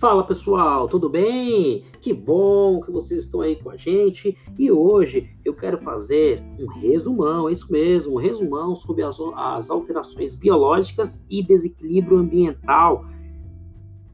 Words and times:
Fala 0.00 0.24
pessoal, 0.24 0.88
tudo 0.88 1.10
bem? 1.10 1.84
Que 2.00 2.14
bom 2.14 2.80
que 2.80 2.90
vocês 2.90 3.22
estão 3.22 3.42
aí 3.42 3.56
com 3.56 3.68
a 3.68 3.76
gente 3.76 4.34
e 4.58 4.72
hoje 4.72 5.28
eu 5.44 5.52
quero 5.52 5.76
fazer 5.76 6.42
um 6.58 6.66
resumão, 6.66 7.50
é 7.50 7.52
isso 7.52 7.70
mesmo, 7.70 8.14
um 8.14 8.18
resumão 8.18 8.74
sobre 8.74 9.02
as, 9.02 9.18
as 9.36 9.68
alterações 9.68 10.34
biológicas 10.34 11.22
e 11.28 11.46
desequilíbrio 11.46 12.16
ambiental 12.16 13.04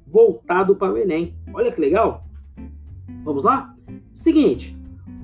voltado 0.09 0.75
para 0.75 0.93
o 0.93 0.99
Enem. 0.99 1.37
Olha 1.55 1.71
que 1.71 1.80
legal! 1.80 2.25
Vamos 3.23 3.45
lá? 3.45 3.73
Seguinte, 4.12 4.77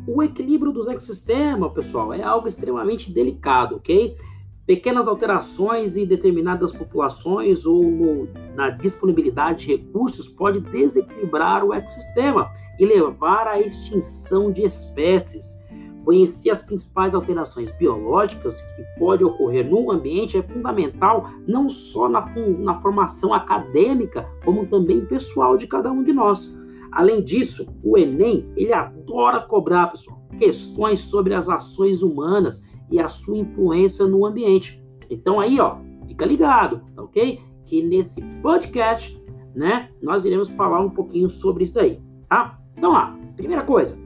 o 0.06 0.22
equilíbrio 0.22 0.70
dos 0.70 0.86
ecossistemas, 0.86 1.72
pessoal, 1.72 2.14
é 2.14 2.22
algo 2.22 2.46
extremamente 2.46 3.10
delicado, 3.10 3.74
ok? 3.78 4.16
Pequenas 4.64 5.08
alterações 5.08 5.96
em 5.96 6.06
determinadas 6.06 6.70
populações 6.70 7.66
ou 7.66 7.82
no, 7.82 8.28
na 8.54 8.70
disponibilidade 8.70 9.66
de 9.66 9.76
recursos 9.76 10.28
pode 10.28 10.60
desequilibrar 10.60 11.64
o 11.64 11.72
ecossistema 11.72 12.52
e 12.78 12.84
levar 12.84 13.46
à 13.46 13.60
extinção 13.60 14.50
de 14.50 14.62
espécies. 14.62 15.62
Conhecer 16.04 16.50
as 16.50 16.66
principais 16.66 17.14
alterações 17.14 17.70
biológicas 17.70 18.60
que 18.74 18.82
podem 18.98 19.26
ocorrer 19.26 19.68
no 19.68 19.90
ambiente 19.90 20.36
é 20.36 20.42
fundamental 20.42 21.30
não 21.46 21.70
só 21.70 22.08
na, 22.08 22.20
na 22.58 22.80
formação 22.80 23.32
acadêmica, 23.32 24.28
como 24.44 24.66
também 24.66 25.06
pessoal 25.06 25.56
de 25.56 25.66
cada 25.66 25.92
um 25.92 26.02
de 26.02 26.12
nós. 26.12 26.60
Além 26.90 27.22
disso, 27.22 27.66
o 27.82 27.96
Enem 27.96 28.50
ele 28.56 28.72
adora 28.72 29.40
cobrar, 29.40 29.86
pessoal, 29.86 30.20
questões 30.36 30.98
sobre 30.98 31.34
as 31.34 31.48
ações 31.48 32.02
humanas 32.02 32.66
e 32.90 32.98
a 32.98 33.08
sua 33.08 33.38
influência 33.38 34.04
no 34.06 34.26
ambiente. 34.26 34.84
Então 35.08 35.38
aí, 35.38 35.60
ó, 35.60 35.76
fica 36.06 36.26
ligado, 36.26 36.82
tá 36.94 37.02
ok? 37.02 37.40
Que 37.72 37.82
nesse 37.82 38.20
podcast, 38.42 39.18
né, 39.54 39.88
nós 40.02 40.26
iremos 40.26 40.50
falar 40.50 40.80
um 40.80 40.90
pouquinho 40.90 41.30
sobre 41.30 41.64
isso 41.64 41.80
aí, 41.80 42.02
tá? 42.28 42.60
Então 42.76 42.92
lá, 42.92 43.18
primeira 43.34 43.62
coisa, 43.62 43.98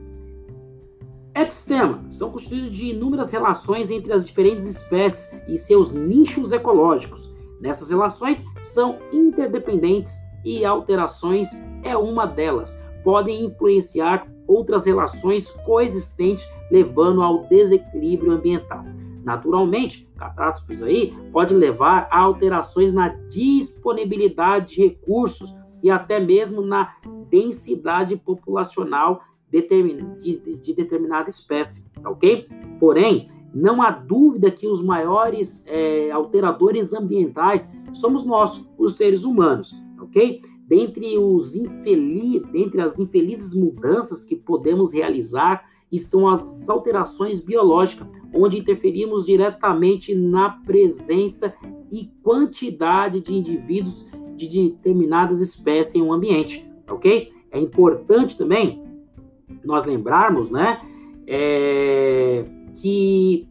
ecossistemas 1.35 2.15
são 2.15 2.31
constituídos 2.31 2.73
de 2.73 2.91
inúmeras 2.91 3.29
relações 3.29 3.91
entre 3.91 4.13
as 4.13 4.25
diferentes 4.25 4.63
espécies 4.63 5.41
e 5.49 5.57
seus 5.57 5.91
nichos 5.91 6.53
ecológicos. 6.53 7.29
Nessas 7.59 7.89
relações 7.89 8.41
são 8.73 8.99
interdependentes 9.11 10.13
e 10.45 10.63
alterações 10.63 11.49
é 11.83 11.97
uma 11.97 12.25
delas. 12.25 12.81
Podem 13.03 13.43
influenciar 13.43 14.25
outras 14.47 14.85
relações 14.85 15.51
coexistentes, 15.65 16.49
levando 16.71 17.21
ao 17.21 17.43
desequilíbrio 17.49 18.31
ambiental. 18.31 18.85
Naturalmente, 19.27 20.09
catástrofes 20.17 20.81
aí 20.81 21.13
pode 21.33 21.53
levar 21.53 22.07
a 22.09 22.21
alterações 22.21 22.93
na 22.93 23.09
disponibilidade 23.09 24.75
de 24.75 24.83
recursos 24.83 25.53
e 25.83 25.91
até 25.91 26.17
mesmo 26.17 26.61
na 26.61 26.95
densidade 27.29 28.15
populacional 28.15 29.21
de, 29.51 30.57
de 30.63 30.73
determinada 30.73 31.29
espécie, 31.29 31.91
tá 31.91 32.09
ok? 32.09 32.47
Porém, 32.79 33.29
não 33.53 33.81
há 33.81 33.91
dúvida 33.91 34.49
que 34.49 34.65
os 34.65 34.81
maiores 34.81 35.65
é, 35.67 36.09
alteradores 36.09 36.93
ambientais 36.93 37.75
somos 37.91 38.25
nós, 38.25 38.65
os 38.77 38.95
seres 38.95 39.25
humanos, 39.25 39.75
ok? 39.99 40.41
dentre, 40.65 41.17
os 41.17 41.53
infeliz, 41.53 42.43
dentre 42.51 42.81
as 42.81 42.97
infelizes 42.97 43.53
mudanças 43.53 44.25
que 44.25 44.37
podemos 44.37 44.93
realizar 44.93 45.65
estão 45.91 46.27
as 46.29 46.67
alterações 46.69 47.39
biológicas, 47.39 48.07
onde 48.33 48.57
interferimos 48.57 49.25
diretamente 49.25 50.13
na 50.13 50.49
presença 50.49 51.53
e 51.91 52.11
quantidade 52.21 53.21
de 53.21 53.33
indivíduos 53.33 54.07
de 54.35 54.69
determinadas 54.69 55.41
espécies 55.41 55.95
em 55.95 56.01
um 56.01 56.13
ambiente, 56.13 56.69
ok? 56.89 57.31
É 57.51 57.59
importante 57.59 58.37
também 58.37 58.83
nós 59.63 59.85
lembrarmos, 59.85 60.49
né, 60.51 60.81
é, 61.25 62.43
que 62.75 63.49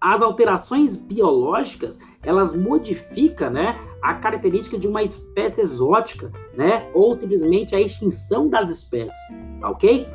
as 0.00 0.22
alterações 0.22 0.96
biológicas 0.96 1.98
elas 2.22 2.56
modificam, 2.56 3.50
né, 3.50 3.78
a 4.02 4.14
característica 4.14 4.78
de 4.78 4.88
uma 4.88 5.02
espécie 5.02 5.60
exótica, 5.60 6.32
né? 6.54 6.88
Ou 6.94 7.14
simplesmente 7.14 7.74
a 7.74 7.80
extinção 7.80 8.48
das 8.48 8.70
espécies, 8.70 9.14
tá 9.60 9.70
ok? 9.70 10.06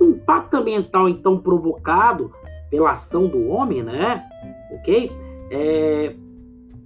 O 0.00 0.04
impacto 0.04 0.54
ambiental, 0.54 1.08
então, 1.08 1.38
provocado 1.38 2.32
pela 2.70 2.92
ação 2.92 3.26
do 3.26 3.48
homem, 3.48 3.82
né? 3.82 4.24
Ok? 4.72 5.12
É, 5.50 6.14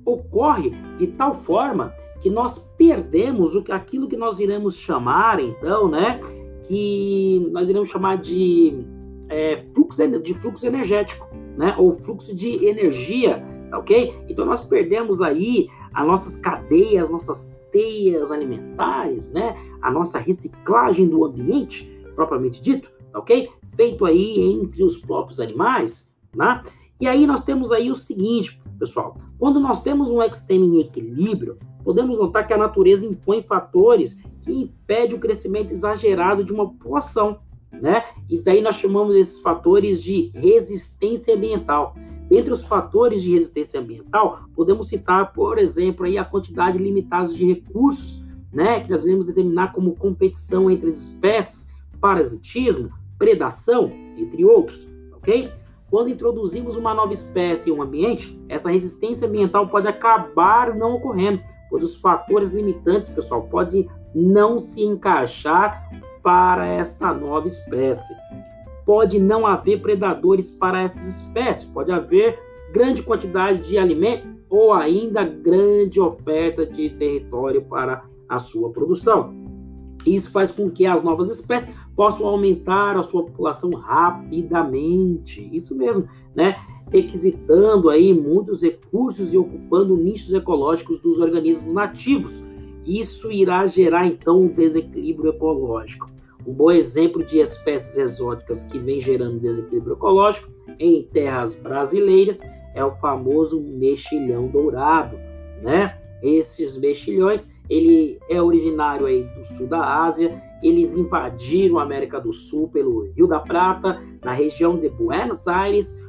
ocorre 0.04 0.70
de 0.98 1.06
tal 1.08 1.34
forma 1.34 1.94
que 2.20 2.30
nós 2.30 2.58
perdemos 2.76 3.54
o, 3.54 3.64
aquilo 3.70 4.08
que 4.08 4.16
nós 4.16 4.40
iremos 4.40 4.76
chamar, 4.76 5.38
então, 5.40 5.88
né? 5.88 6.20
Que 6.66 7.48
nós 7.52 7.68
iremos 7.68 7.88
chamar 7.88 8.16
de, 8.16 8.84
é, 9.28 9.62
fluxo, 9.74 10.22
de 10.22 10.34
fluxo 10.34 10.66
energético, 10.66 11.28
né? 11.56 11.74
Ou 11.78 11.92
fluxo 11.92 12.34
de 12.34 12.66
energia, 12.66 13.44
tá 13.70 13.78
ok? 13.78 14.14
Então 14.28 14.46
nós 14.46 14.64
perdemos 14.64 15.20
aí 15.20 15.68
as 15.92 16.06
nossas 16.06 16.40
cadeias, 16.40 17.10
nossas 17.10 17.60
teias 17.70 18.32
alimentares, 18.32 19.32
né? 19.32 19.56
A 19.82 19.90
nossa 19.90 20.18
reciclagem 20.18 21.06
do 21.06 21.24
ambiente, 21.24 21.84
propriamente 22.14 22.62
dito, 22.62 22.90
tá 23.14 23.20
ok? 23.20 23.48
Feito 23.76 24.04
aí 24.04 24.40
entre 24.40 24.82
os 24.82 25.00
próprios 25.00 25.38
animais, 25.38 26.12
né? 26.34 26.62
E 27.00 27.06
aí 27.06 27.26
nós 27.26 27.44
temos 27.44 27.70
aí 27.70 27.90
o 27.90 27.94
seguinte, 27.94 28.60
pessoal, 28.76 29.16
quando 29.38 29.60
nós 29.60 29.82
temos 29.82 30.10
um 30.10 30.20
ecossistema 30.20 30.64
em 30.64 30.80
equilíbrio, 30.80 31.56
podemos 31.84 32.18
notar 32.18 32.46
que 32.46 32.52
a 32.52 32.58
natureza 32.58 33.06
impõe 33.06 33.40
fatores 33.40 34.20
que 34.42 34.52
impedem 34.52 35.16
o 35.16 35.20
crescimento 35.20 35.70
exagerado 35.70 36.42
de 36.42 36.52
uma 36.52 36.66
população, 36.66 37.38
né? 37.72 38.04
Isso 38.28 38.48
aí 38.50 38.60
nós 38.60 38.76
chamamos 38.76 39.14
esses 39.14 39.40
fatores 39.40 40.02
de 40.02 40.32
resistência 40.34 41.36
ambiental. 41.36 41.94
Entre 42.30 42.52
os 42.52 42.66
fatores 42.66 43.22
de 43.22 43.32
resistência 43.32 43.78
ambiental, 43.78 44.40
podemos 44.56 44.88
citar, 44.88 45.32
por 45.32 45.58
exemplo, 45.58 46.04
aí 46.04 46.18
a 46.18 46.24
quantidade 46.24 46.78
limitada 46.78 47.32
de 47.32 47.46
recursos, 47.46 48.24
né, 48.52 48.80
que 48.80 48.90
nós 48.90 49.02
devemos 49.02 49.26
determinar 49.26 49.72
como 49.72 49.94
competição 49.96 50.70
entre 50.70 50.90
as 50.90 50.96
espécies, 50.96 51.74
parasitismo, 52.00 52.90
predação, 53.18 53.90
entre 54.16 54.44
outros, 54.44 54.86
ok? 55.12 55.52
Quando 55.90 56.10
introduzimos 56.10 56.76
uma 56.76 56.94
nova 56.94 57.14
espécie 57.14 57.70
em 57.70 57.72
um 57.72 57.82
ambiente, 57.82 58.40
essa 58.48 58.70
resistência 58.70 59.28
ambiental 59.28 59.68
pode 59.68 59.86
acabar 59.86 60.74
não 60.74 60.94
ocorrendo, 60.94 61.40
pois 61.70 61.84
os 61.84 62.00
fatores 62.00 62.52
limitantes, 62.52 63.08
pessoal, 63.08 63.42
podem 63.42 63.88
não 64.14 64.58
se 64.58 64.82
encaixar 64.82 65.88
para 66.22 66.66
essa 66.66 67.12
nova 67.12 67.46
espécie 67.46 68.14
pode 68.84 69.18
não 69.18 69.46
haver 69.46 69.80
predadores 69.80 70.50
para 70.50 70.82
essas 70.82 71.20
espécies, 71.20 71.68
pode 71.68 71.90
haver 71.90 72.38
grande 72.72 73.02
quantidade 73.02 73.66
de 73.68 73.78
alimento 73.78 74.26
ou 74.48 74.72
ainda 74.72 75.24
grande 75.24 76.00
oferta 76.00 76.66
de 76.66 76.90
território 76.90 77.62
para 77.62 78.04
a 78.28 78.38
sua 78.38 78.70
produção. 78.70 79.43
Isso 80.06 80.30
faz 80.30 80.50
com 80.50 80.70
que 80.70 80.86
as 80.86 81.02
novas 81.02 81.30
espécies 81.30 81.74
possam 81.96 82.26
aumentar 82.26 82.96
a 82.96 83.02
sua 83.02 83.24
população 83.24 83.70
rapidamente. 83.70 85.48
Isso 85.52 85.76
mesmo, 85.76 86.08
né? 86.34 86.56
Requisitando 86.90 87.88
aí 87.88 88.12
muitos 88.12 88.60
recursos 88.60 89.32
e 89.32 89.38
ocupando 89.38 89.96
nichos 89.96 90.32
ecológicos 90.32 91.00
dos 91.00 91.18
organismos 91.18 91.72
nativos. 91.72 92.32
Isso 92.86 93.32
irá 93.32 93.66
gerar 93.66 94.06
então 94.06 94.42
um 94.42 94.48
desequilíbrio 94.48 95.30
ecológico. 95.30 96.10
Um 96.46 96.52
bom 96.52 96.70
exemplo 96.70 97.24
de 97.24 97.38
espécies 97.38 97.96
exóticas 97.96 98.68
que 98.68 98.78
vem 98.78 99.00
gerando 99.00 99.40
desequilíbrio 99.40 99.94
ecológico 99.94 100.50
em 100.78 101.02
terras 101.04 101.54
brasileiras 101.54 102.38
é 102.74 102.84
o 102.84 102.90
famoso 102.90 103.62
mexilhão 103.62 104.48
dourado, 104.48 105.16
né? 105.62 105.98
Esses 106.24 106.80
mexilhões, 106.80 107.52
ele 107.68 108.18
é 108.30 108.40
originário 108.40 109.04
aí 109.04 109.24
do 109.24 109.44
sul 109.44 109.68
da 109.68 110.04
Ásia, 110.04 110.42
eles 110.62 110.96
invadiram 110.96 111.78
a 111.78 111.82
América 111.82 112.18
do 112.18 112.32
Sul 112.32 112.70
pelo 112.70 113.12
Rio 113.12 113.26
da 113.26 113.38
Prata, 113.38 114.02
na 114.22 114.32
região 114.32 114.78
de 114.78 114.88
Buenos 114.88 115.46
Aires, 115.46 116.02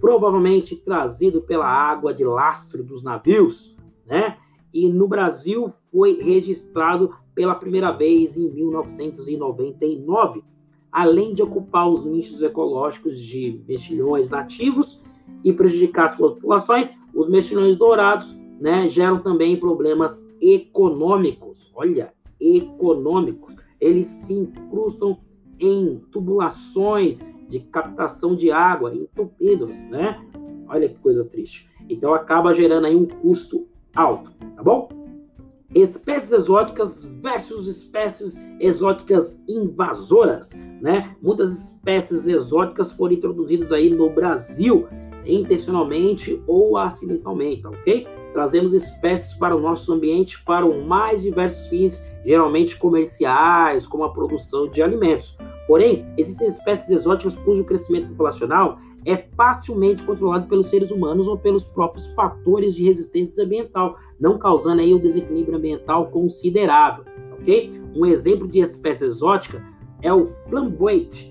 provavelmente 0.00 0.74
trazido 0.74 1.40
pela 1.40 1.68
água 1.68 2.12
de 2.12 2.24
lastro 2.24 2.82
dos 2.82 3.04
navios, 3.04 3.78
né? 4.04 4.36
E 4.74 4.88
no 4.88 5.06
Brasil 5.06 5.72
foi 5.92 6.20
registrado 6.20 7.14
pela 7.32 7.54
primeira 7.54 7.92
vez 7.92 8.36
em 8.36 8.50
1999, 8.50 10.42
além 10.90 11.32
de 11.32 11.44
ocupar 11.44 11.88
os 11.88 12.04
nichos 12.04 12.42
ecológicos 12.42 13.20
de 13.20 13.62
mexilhões 13.68 14.30
nativos 14.30 15.00
e 15.44 15.52
prejudicar 15.52 16.08
suas 16.16 16.34
populações, 16.34 16.98
os 17.14 17.28
mexilhões 17.28 17.76
dourados 17.76 18.39
né, 18.60 18.86
geram 18.88 19.18
também 19.18 19.56
problemas 19.58 20.24
econômicos. 20.40 21.70
Olha, 21.74 22.12
econômicos. 22.40 23.54
Eles 23.80 24.06
se 24.06 24.34
incrustam 24.34 25.18
em 25.58 26.00
tubulações 26.12 27.18
de 27.48 27.60
captação 27.60 28.36
de 28.36 28.50
água, 28.50 28.94
entupidos, 28.94 29.76
né? 29.88 30.22
Olha 30.68 30.88
que 30.88 30.98
coisa 30.98 31.24
triste. 31.24 31.68
Então 31.88 32.14
acaba 32.14 32.54
gerando 32.54 32.86
aí 32.86 32.94
um 32.94 33.06
custo 33.06 33.66
alto, 33.94 34.30
tá 34.54 34.62
bom? 34.62 34.88
espécies 35.74 36.32
exóticas 36.32 37.04
versus 37.20 37.68
espécies 37.68 38.44
exóticas 38.58 39.38
invasoras, 39.48 40.50
né? 40.80 41.16
Muitas 41.22 41.50
espécies 41.50 42.26
exóticas 42.26 42.90
foram 42.92 43.14
introduzidas 43.14 43.70
aí 43.70 43.90
no 43.90 44.10
Brasil 44.10 44.88
intencionalmente 45.24 46.42
ou 46.46 46.76
acidentalmente, 46.76 47.66
ok? 47.66 48.06
Trazemos 48.32 48.72
espécies 48.74 49.34
para 49.34 49.56
o 49.56 49.60
nosso 49.60 49.92
ambiente 49.92 50.42
para 50.44 50.64
os 50.64 50.84
mais 50.86 51.22
diversos 51.22 51.66
fins, 51.68 52.04
geralmente 52.24 52.76
comerciais, 52.76 53.86
como 53.86 54.04
a 54.04 54.12
produção 54.12 54.68
de 54.68 54.82
alimentos. 54.82 55.36
Porém, 55.66 56.06
existem 56.16 56.48
espécies 56.48 56.90
exóticas 56.90 57.34
cujo 57.36 57.64
crescimento 57.64 58.08
populacional 58.08 58.78
é 59.04 59.16
facilmente 59.16 60.02
controlado 60.02 60.46
pelos 60.46 60.66
seres 60.66 60.90
humanos 60.90 61.26
ou 61.26 61.38
pelos 61.38 61.64
próprios 61.64 62.12
fatores 62.12 62.74
de 62.74 62.84
resistência 62.84 63.44
ambiental, 63.44 63.96
não 64.18 64.38
causando 64.38 64.82
aí 64.82 64.94
um 64.94 64.98
desequilíbrio 64.98 65.56
ambiental 65.56 66.08
considerável, 66.08 67.04
ok? 67.32 67.72
Um 67.94 68.04
exemplo 68.04 68.46
de 68.46 68.60
espécie 68.60 69.04
exótica 69.04 69.64
é 70.02 70.12
o 70.12 70.26
flamboyant, 70.48 71.30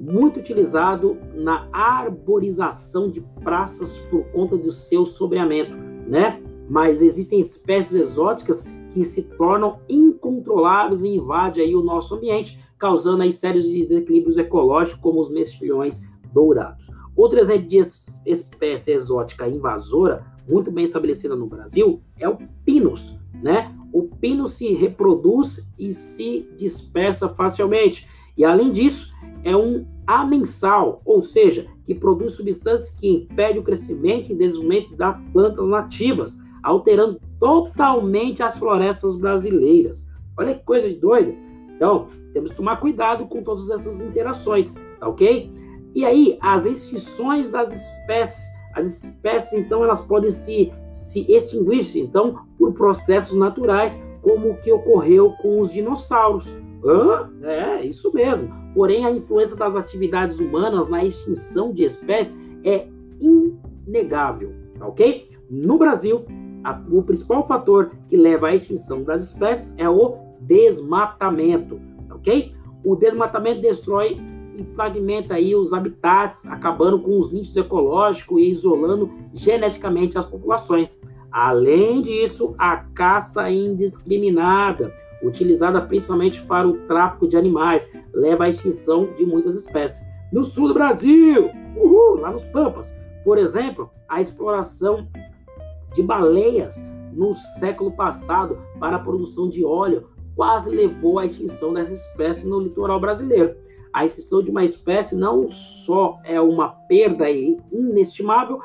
muito 0.00 0.40
utilizado 0.40 1.16
na 1.34 1.68
arborização 1.72 3.10
de 3.10 3.20
praças 3.42 3.96
por 4.10 4.24
conta 4.32 4.56
do 4.56 4.72
seu 4.72 5.06
sobreamento, 5.06 5.76
né? 6.12 6.42
Mas 6.68 7.00
existem 7.00 7.40
espécies 7.40 7.94
exóticas 7.94 8.68
que 8.92 9.02
se 9.02 9.22
tornam 9.22 9.78
incontroláveis 9.88 11.02
e 11.02 11.16
invadem 11.16 11.64
aí 11.64 11.74
o 11.74 11.82
nosso 11.82 12.14
ambiente, 12.14 12.62
causando 12.78 13.22
aí 13.22 13.32
sérios 13.32 13.64
desequilíbrios 13.64 14.36
ecológicos, 14.36 15.00
como 15.00 15.20
os 15.20 15.30
mexilhões 15.30 16.06
dourados. 16.30 16.90
Outro 17.16 17.40
exemplo 17.40 17.66
de 17.66 17.78
espécie 18.26 18.92
exótica 18.92 19.48
invasora, 19.48 20.26
muito 20.46 20.70
bem 20.70 20.84
estabelecida 20.84 21.34
no 21.34 21.46
Brasil, 21.46 22.02
é 22.18 22.28
o 22.28 22.36
pinus, 22.62 23.16
né? 23.42 23.74
O 23.90 24.02
pinus 24.02 24.56
se 24.56 24.70
reproduz 24.74 25.66
e 25.78 25.94
se 25.94 26.46
dispersa 26.58 27.30
facilmente. 27.30 28.06
E 28.36 28.44
além 28.44 28.70
disso, 28.70 29.14
é 29.42 29.56
um 29.56 29.86
amensal, 30.06 31.00
ou 31.06 31.22
seja, 31.22 31.66
que 31.94 32.00
produz 32.00 32.32
substâncias 32.32 32.98
que 32.98 33.08
impedem 33.08 33.60
o 33.60 33.64
crescimento 33.64 34.32
e 34.32 34.34
desenvolvimento 34.34 34.96
das 34.96 35.16
plantas 35.32 35.66
nativas, 35.68 36.38
alterando 36.62 37.20
totalmente 37.38 38.42
as 38.42 38.56
florestas 38.56 39.16
brasileiras. 39.16 40.06
Olha 40.36 40.54
que 40.54 40.64
coisa 40.64 40.88
de 40.88 40.94
doida. 40.94 41.34
Então, 41.76 42.08
temos 42.32 42.50
que 42.50 42.56
tomar 42.56 42.76
cuidado 42.76 43.26
com 43.26 43.42
todas 43.42 43.68
essas 43.70 44.00
interações, 44.00 44.74
tá 44.98 45.08
ok? 45.08 45.50
E 45.94 46.04
aí, 46.04 46.38
as 46.40 46.64
extinções 46.64 47.50
das 47.50 47.72
espécies, 47.72 48.44
as 48.74 48.86
espécies, 48.86 49.52
então, 49.58 49.84
elas 49.84 50.04
podem 50.04 50.30
se, 50.30 50.72
se 50.92 51.30
extinguir, 51.30 51.84
então, 51.96 52.38
por 52.56 52.72
processos 52.72 53.36
naturais, 53.36 54.02
como 54.22 54.50
o 54.50 54.56
que 54.56 54.72
ocorreu 54.72 55.32
com 55.42 55.60
os 55.60 55.72
dinossauros. 55.72 56.48
Hã? 56.84 57.30
É, 57.42 57.84
isso 57.84 58.12
mesmo. 58.12 58.50
Porém, 58.74 59.04
a 59.04 59.10
influência 59.10 59.56
das 59.56 59.76
atividades 59.76 60.38
humanas 60.38 60.88
na 60.88 61.04
extinção 61.04 61.72
de 61.72 61.84
espécies 61.84 62.40
é 62.64 62.86
inegável, 63.20 64.52
tá 64.78 64.86
ok? 64.86 65.28
No 65.48 65.78
Brasil, 65.78 66.24
a, 66.64 66.80
o 66.90 67.02
principal 67.02 67.46
fator 67.46 67.92
que 68.08 68.16
leva 68.16 68.48
à 68.48 68.54
extinção 68.54 69.02
das 69.02 69.30
espécies 69.30 69.74
é 69.76 69.88
o 69.88 70.16
desmatamento, 70.40 71.80
tá 72.08 72.14
ok? 72.14 72.52
O 72.84 72.96
desmatamento 72.96 73.60
destrói 73.60 74.18
e 74.54 74.64
fragmenta 74.74 75.34
aí 75.34 75.54
os 75.54 75.72
habitats, 75.72 76.46
acabando 76.46 76.98
com 76.98 77.18
os 77.18 77.32
nichos 77.32 77.56
ecológicos 77.56 78.40
e 78.40 78.50
isolando 78.50 79.10
geneticamente 79.32 80.18
as 80.18 80.24
populações. 80.24 81.00
Além 81.30 82.02
disso, 82.02 82.54
a 82.58 82.76
caça 82.76 83.50
indiscriminada, 83.50 84.92
utilizada 85.22 85.80
principalmente 85.80 86.42
para 86.42 86.66
o 86.66 86.78
tráfico 86.86 87.28
de 87.28 87.36
animais, 87.36 87.92
leva 88.12 88.44
à 88.44 88.48
extinção 88.48 89.12
de 89.16 89.24
muitas 89.24 89.54
espécies. 89.56 90.06
No 90.32 90.44
sul 90.44 90.68
do 90.68 90.74
Brasil, 90.74 91.50
uhul, 91.76 92.20
lá 92.20 92.30
nos 92.30 92.42
Pampas, 92.44 92.92
por 93.24 93.38
exemplo, 93.38 93.90
a 94.08 94.20
exploração 94.20 95.06
de 95.94 96.02
baleias 96.02 96.74
no 97.12 97.34
século 97.60 97.92
passado 97.92 98.58
para 98.80 98.96
a 98.96 98.98
produção 98.98 99.48
de 99.48 99.64
óleo 99.64 100.08
quase 100.34 100.70
levou 100.70 101.18
à 101.18 101.26
extinção 101.26 101.72
dessa 101.72 101.92
espécie 101.92 102.46
no 102.46 102.60
litoral 102.60 102.98
brasileiro. 102.98 103.54
A 103.92 104.06
extinção 104.06 104.42
de 104.42 104.50
uma 104.50 104.64
espécie 104.64 105.14
não 105.14 105.48
só 105.48 106.18
é 106.24 106.40
uma 106.40 106.68
perda 106.68 107.30
inestimável 107.30 108.60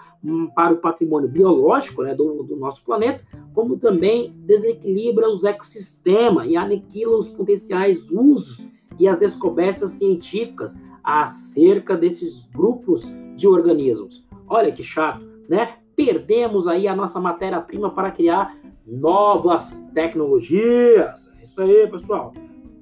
para 0.55 0.73
o 0.73 0.77
patrimônio 0.77 1.27
biológico 1.27 2.01
né, 2.01 2.15
do, 2.15 2.43
do 2.43 2.55
nosso 2.55 2.83
planeta, 2.85 3.23
como 3.53 3.77
também 3.77 4.33
desequilibra 4.45 5.29
os 5.29 5.43
ecossistemas 5.43 6.47
e 6.47 6.55
aniquila 6.55 7.17
os 7.17 7.27
potenciais 7.27 8.09
usos 8.09 8.69
e 8.97 9.07
as 9.07 9.19
descobertas 9.19 9.91
científicas 9.91 10.81
acerca 11.03 11.95
desses 11.95 12.47
grupos 12.49 13.03
de 13.35 13.47
organismos. 13.47 14.25
Olha 14.47 14.71
que 14.71 14.83
chato, 14.83 15.25
né? 15.47 15.75
Perdemos 15.95 16.67
aí 16.67 16.87
a 16.87 16.95
nossa 16.95 17.19
matéria-prima 17.19 17.89
para 17.89 18.11
criar 18.11 18.55
novas 18.85 19.71
tecnologias. 19.93 21.33
É 21.39 21.43
isso 21.43 21.61
aí, 21.61 21.87
pessoal 21.87 22.33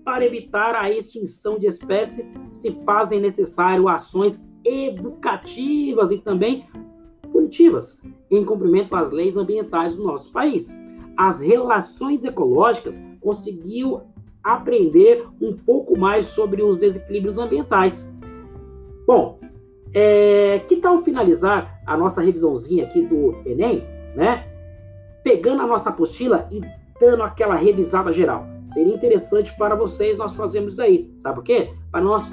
para 0.06 0.24
evitar 0.24 0.76
a 0.76 0.90
extinção 0.90 1.58
de 1.58 1.66
espécies, 1.66 2.24
se 2.52 2.72
fazem 2.86 3.20
necessárias 3.20 3.86
ações 3.88 4.56
educativas 4.64 6.12
e 6.12 6.20
também 6.20 6.68
punitivas, 7.32 8.02
em 8.30 8.46
cumprimento 8.46 8.96
às 8.96 9.10
leis 9.10 9.36
ambientais 9.36 9.96
do 9.96 10.04
nosso 10.04 10.32
país. 10.32 10.70
As 11.18 11.42
relações 11.42 12.24
ecológicas 12.24 12.96
conseguiu 13.20 14.02
aprender 14.44 15.26
um 15.42 15.58
pouco 15.58 15.98
mais 15.98 16.28
sobre 16.28 16.62
os 16.62 16.78
desequilíbrios 16.78 17.40
ambientais. 17.40 18.16
Bom, 19.08 19.40
é, 19.92 20.60
que 20.68 20.76
tal 20.76 21.02
finalizar 21.02 21.82
a 21.86 21.98
nossa 21.98 22.22
revisãozinha 22.22 22.86
aqui 22.86 23.02
do 23.02 23.42
Enem, 23.44 23.84
né? 24.16 24.46
Pegando 25.24 25.64
a 25.64 25.68
nossa 25.68 25.90
apostila 25.90 26.48
e 26.52 26.62
dando 27.00 27.24
aquela 27.24 27.56
revisada 27.56 28.12
geral. 28.12 28.55
Seria 28.68 28.94
interessante 28.94 29.56
para 29.58 29.76
vocês 29.76 30.18
nós 30.18 30.34
fazermos 30.34 30.76
daí. 30.76 31.14
Sabe 31.20 31.36
por 31.36 31.44
quê? 31.44 31.74
Para 31.92 32.02
nós 32.02 32.24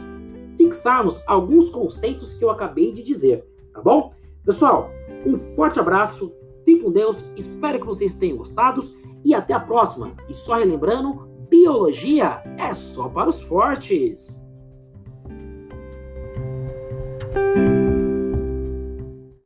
fixarmos 0.56 1.22
alguns 1.26 1.70
conceitos 1.70 2.38
que 2.38 2.44
eu 2.44 2.50
acabei 2.50 2.92
de 2.92 3.02
dizer, 3.02 3.44
tá 3.72 3.80
bom? 3.80 4.12
Pessoal, 4.44 4.90
um 5.26 5.36
forte 5.54 5.78
abraço, 5.78 6.32
fique 6.64 6.82
com 6.82 6.90
Deus, 6.90 7.16
espero 7.36 7.80
que 7.80 7.86
vocês 7.86 8.14
tenham 8.14 8.38
gostado 8.38 8.82
e 9.24 9.34
até 9.34 9.54
a 9.54 9.60
próxima. 9.60 10.12
E 10.28 10.34
só 10.34 10.56
relembrando, 10.56 11.28
biologia 11.48 12.42
é 12.58 12.74
só 12.74 13.08
para 13.08 13.30
os 13.30 13.40
fortes. 13.42 14.42